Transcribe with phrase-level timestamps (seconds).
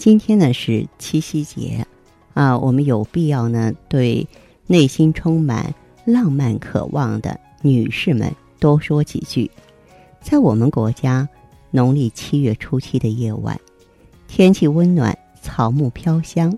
[0.00, 1.86] 今天呢是七夕节，
[2.32, 4.26] 啊，我们有必要呢对
[4.66, 5.74] 内心充满
[6.06, 9.50] 浪漫渴望的女士们多说几句。
[10.22, 11.28] 在我们国家，
[11.70, 13.60] 农历七月初七的夜晚，
[14.26, 16.56] 天气温暖，草木飘香，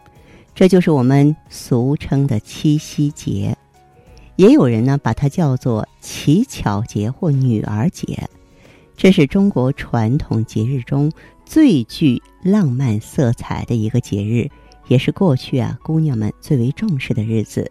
[0.55, 3.57] 这就是我们俗称的七夕节。
[4.37, 8.31] 也有人呢把它叫做乞巧节或女儿节，
[8.97, 11.11] 这是中国传统节日中。
[11.45, 14.49] 最具浪漫色彩的一个节日，
[14.89, 17.71] 也是过去啊姑娘们最为重视的日子。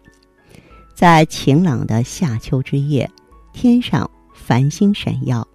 [0.94, 3.10] 在晴朗的夏秋之夜，
[3.54, 5.48] 天上繁星闪耀，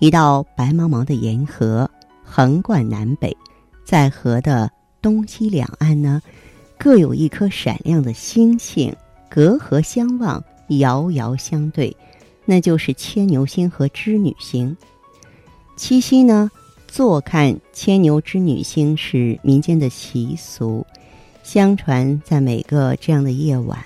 [0.00, 1.88] 一道白茫茫的银河
[2.24, 3.36] 横贯南北，
[3.84, 4.68] 在河的
[5.00, 6.20] 东西两岸呢，
[6.76, 8.92] 各有一颗闪亮的星星，
[9.28, 11.96] 隔河相望，遥遥相对，
[12.44, 14.76] 那就是牵牛星和织女星。
[15.80, 16.50] 七夕呢？
[16.86, 20.86] 坐看牵牛织女星是民间的习俗，
[21.42, 23.82] 相传在每个这样的夜晚，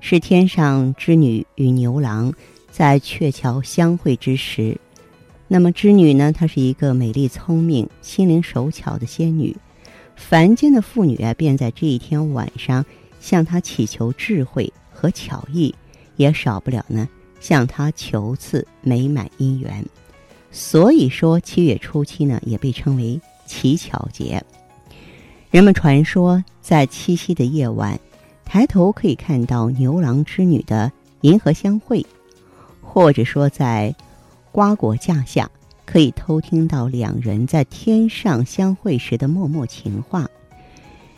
[0.00, 2.32] 是天上织女与牛郎
[2.70, 4.74] 在鹊桥相会之时。
[5.48, 9.54] 那么织女呢，她是一个美丽聪明、心灵手巧的仙女，
[10.16, 12.82] 凡间的妇女啊，便在这一天晚上
[13.20, 15.74] 向她祈求智慧和巧艺，
[16.16, 17.06] 也少不了呢
[17.38, 19.84] 向她求赐美满姻缘。
[20.50, 24.42] 所以说，七月初七呢，也被称为乞巧节。
[25.50, 27.98] 人们传说，在七夕的夜晚，
[28.44, 32.04] 抬头可以看到牛郎织女的银河相会，
[32.82, 33.94] 或者说在
[34.50, 35.50] 瓜果架下，
[35.84, 40.28] 可以偷听到两人在天上相会时的默默情话。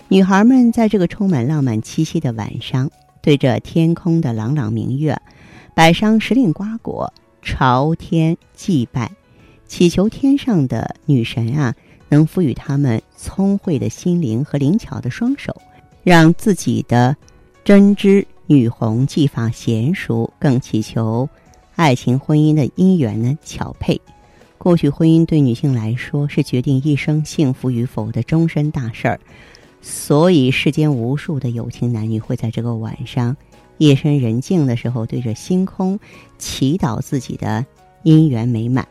[0.08, 2.90] 女孩们在这个充满浪漫气息的晚上，
[3.22, 5.16] 对着天空的朗朗明月，
[5.74, 7.12] 摆上时令瓜果，
[7.42, 9.10] 朝天祭拜。
[9.70, 11.72] 祈求天上的女神啊，
[12.08, 15.54] 能赋予他们聪慧的心灵和灵巧的双手，
[16.02, 17.16] 让自己的
[17.62, 20.28] 针织女红技法娴熟。
[20.40, 21.26] 更祈求
[21.76, 23.98] 爱情婚姻的姻缘呢巧配。
[24.58, 29.20] 过去婚姻对女性来说是决定一生幸福与否的终身大事儿，
[29.80, 33.36] 所以世间无数的有情男女会在这个晚上
[33.78, 35.96] 夜深人静的时候，对着星空
[36.38, 37.64] 祈祷自己的
[38.02, 38.84] 姻缘美满。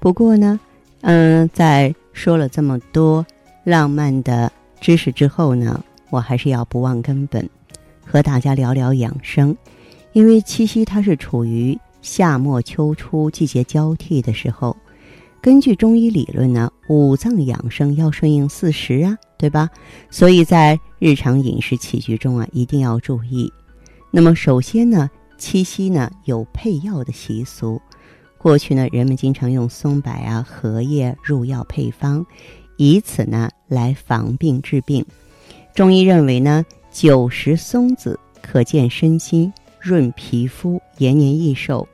[0.00, 0.58] 不过呢，
[1.00, 3.24] 嗯，在说了这么多
[3.64, 4.50] 浪漫的
[4.80, 7.48] 知识之后呢，我还是要不忘根本，
[8.04, 9.56] 和大家聊聊养生。
[10.12, 14.76] 因为七夕它是处于夏末秋初季节交替的时候，
[15.40, 19.68] 根据中医理论呢，五脏养生要顺应四时啊，对吧？
[20.10, 23.52] 所以在日常饮食起居中啊，一定要注意。
[24.10, 27.80] 那么首先呢，七夕呢有配药的习俗。
[28.38, 32.24] 过去呢，人们经常用松柏啊、荷叶入药配方，
[32.76, 35.04] 以此呢来防病治病。
[35.74, 41.86] 中医认为呢，久食松子可健身心、润皮肤、延年益寿；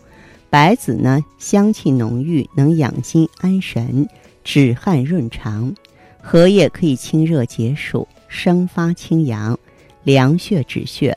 [0.50, 4.06] 白子呢香气浓郁，能养心安神、
[4.44, 5.72] 止汗润肠；
[6.21, 9.59] 荷叶可以清热解暑、生发清阳、
[10.03, 11.16] 凉血止血。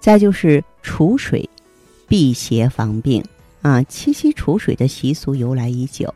[0.00, 1.48] 再就是储水，
[2.08, 3.22] 辟邪防病。
[3.62, 6.14] 啊，七夕储水的习俗由来已久，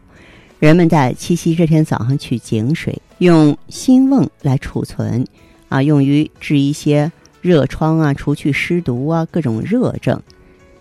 [0.59, 5.27] 人们在七夕这天早上取井水，用新瓮来储存，
[5.69, 7.13] 啊，用于治一些
[7.43, 10.21] 热疮啊，除去湿毒啊，各种热症。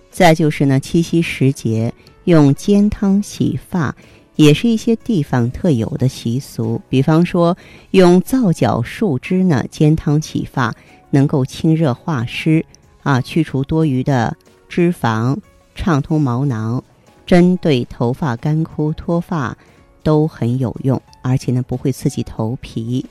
[0.09, 1.93] 再就是呢，七夕时节
[2.23, 3.93] 用煎汤洗发，
[4.37, 6.79] 也是一些地方特有的习俗。
[6.87, 7.57] 比方说，
[7.91, 10.73] 用皂角树枝呢煎汤洗发，
[11.09, 12.63] 能够清热化湿，
[13.01, 14.37] 啊，去除多余的
[14.69, 15.37] 脂肪。
[15.75, 16.83] 畅通毛囊，
[17.25, 19.57] 针对头发干枯、脱发
[20.03, 23.05] 都很有用，而且呢不会刺激头皮，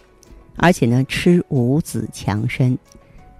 [0.57, 2.77] 而且呢吃五子强身。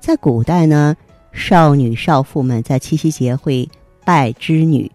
[0.01, 0.97] 在古代呢，
[1.33, 3.69] 少女少妇们在七夕节会
[4.05, 4.91] 拜织女。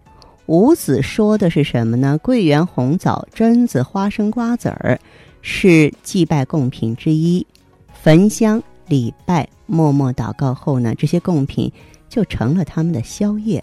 [0.46, 2.18] 五子说的是什么呢？
[2.18, 4.98] 桂圆、红枣、榛子、花生、瓜子儿
[5.42, 7.46] 是祭拜贡品之一。
[7.92, 11.70] 焚香礼拜、默默祷告后呢，这些贡品
[12.08, 13.62] 就成了他们的宵夜。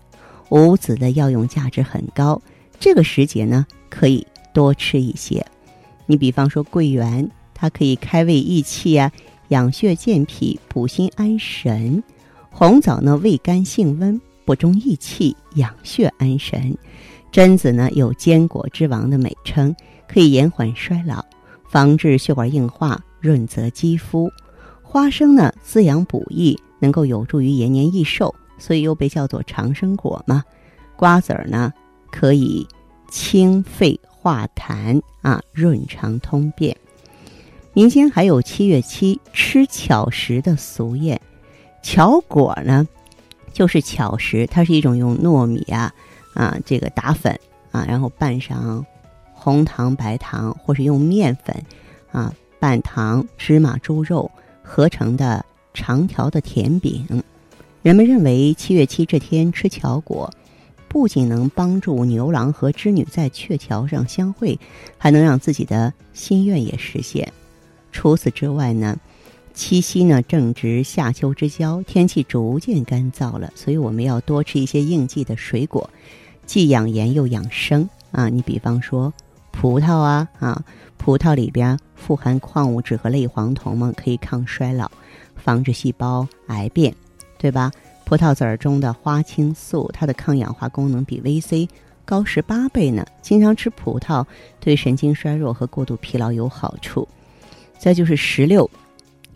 [0.49, 2.41] 五子的药用价值很高，
[2.79, 5.45] 这个时节呢可以多吃一些。
[6.05, 9.11] 你比方说桂圆，它可以开胃益气啊，
[9.49, 12.03] 养血健脾，补心安神。
[12.51, 16.77] 红枣呢，味甘性温，补中益气，养血安神。
[17.31, 19.75] 榛子呢，有坚果之王的美称，
[20.07, 21.25] 可以延缓衰老，
[21.69, 24.31] 防治血管硬化，润泽肌肤。
[24.83, 30.43] 花生呢，滋养补益，能够有助于延年益寿，所以又被叫做长生果嘛。
[30.95, 31.73] 瓜子儿呢，
[32.11, 32.67] 可以
[33.09, 36.75] 清肺化痰啊，润肠通便。
[37.73, 41.19] 民间还有七月七吃巧食的俗谚，
[41.83, 42.87] 巧果呢，
[43.51, 45.93] 就是巧食，它是一种用糯米啊
[46.33, 47.37] 啊这个打粉
[47.71, 48.85] 啊，然后拌上
[49.33, 51.53] 红糖、白糖，或是用面粉
[52.13, 54.31] 啊拌糖、芝麻、猪肉
[54.63, 57.21] 合成的长条的甜饼。
[57.85, 60.33] 人们认为七月七这天吃巧果。
[60.87, 64.57] 不仅能帮助牛郎和织女在鹊桥上相会，
[64.97, 67.31] 还能让自己的心愿也实现。
[67.91, 68.97] 除此之外呢，
[69.53, 75.87] 七夕呢正值夏秋之交，天气逐渐干燥了，所以我们要多吃一些应季的水果，
[76.47, 78.29] 既养颜又养生啊。
[78.29, 79.13] 你比方说
[79.51, 80.65] 葡萄啊啊，
[80.97, 84.89] 葡萄里边富含矿物质和类黄酮嘛，可以抗衰老，
[85.35, 86.95] 防止细胞癌变，
[87.45, 87.71] 对吧？
[88.05, 91.69] 葡萄籽儿中的花青素，它的抗氧化功能比 VC
[92.03, 93.05] 高十八倍呢。
[93.21, 94.25] 经常吃葡萄
[94.59, 97.07] 对神经衰弱和过度疲劳有好处。
[97.77, 98.67] 再就是石榴，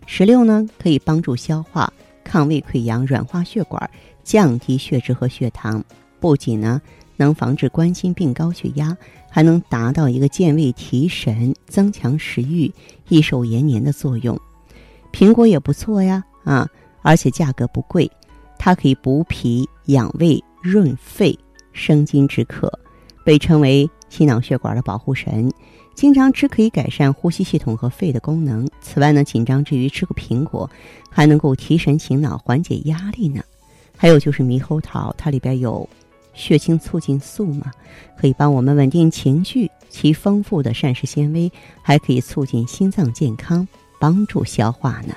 [0.06, 1.92] 石榴呢可以帮助消化、
[2.24, 3.88] 抗胃溃疡、软化血管、
[4.24, 5.84] 降低血脂和血糖。
[6.18, 6.82] 不仅呢
[7.16, 8.96] 能防治冠心病、高血压，
[9.28, 12.72] 还能达到一个健胃提神、增强食欲、
[13.08, 14.36] 益寿延年的作用。
[15.12, 16.68] 苹果也不错呀，啊，
[17.02, 18.10] 而且价格不贵。
[18.58, 21.38] 它可以补脾养胃、润肺、
[21.72, 22.70] 生津止渴，
[23.24, 25.50] 被称为心脑血管的保护神。
[25.94, 28.68] 经常吃可以改善呼吸系统和肺的功能。
[28.80, 30.70] 此外呢，紧张之余吃个苹果，
[31.10, 33.42] 还能够提神醒脑、缓解压力呢。
[33.96, 35.86] 还有就是猕猴桃，它里边有
[36.32, 37.70] 血清促进素嘛，
[38.18, 39.70] 可以帮我们稳定情绪。
[39.90, 41.50] 其丰富的膳食纤维
[41.82, 43.66] 还可以促进心脏健康，
[43.98, 45.14] 帮助消化呢。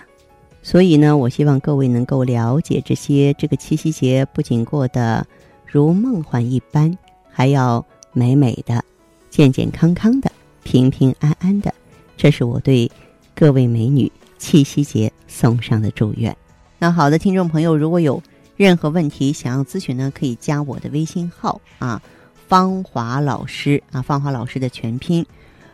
[0.66, 3.34] 所以呢，我希望各位能够了解这些。
[3.34, 5.28] 这个七夕节不仅过得
[5.68, 6.98] 如梦幻一般，
[7.30, 8.82] 还要美美的、
[9.30, 10.32] 健健康康的、
[10.64, 11.74] 平平安安的。
[12.16, 12.90] 这是我对
[13.36, 16.36] 各位美女七夕节送上的祝愿。
[16.80, 18.24] 那好的，听众朋友，如果有
[18.56, 22.02] 任何问题想要咨询呢，可以加我的微信号啊，
[22.48, 25.26] 芳华老师啊，芳华老师的全拼。